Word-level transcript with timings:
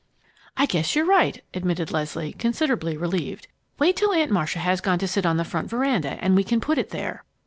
"I 0.57 0.65
guess 0.65 0.95
you're 0.95 1.05
right," 1.05 1.43
admitted 1.53 1.91
Leslie, 1.91 2.33
considerably 2.33 2.97
relieved. 2.97 3.47
"Wait 3.77 3.95
till 3.95 4.13
Aunt 4.13 4.31
Marcia 4.31 4.57
has 4.57 4.81
gone 4.81 4.97
to 4.97 5.07
sit 5.07 5.27
on 5.27 5.37
the 5.37 5.45
front 5.45 5.69
veranda, 5.69 6.17
and 6.23 6.35
we 6.35 6.43
can 6.43 6.59
put 6.59 6.79
it 6.79 6.89
there." 6.89 7.23